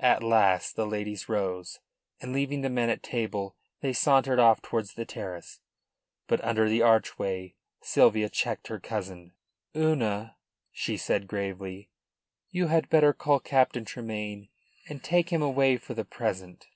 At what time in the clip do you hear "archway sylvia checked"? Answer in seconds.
6.82-8.66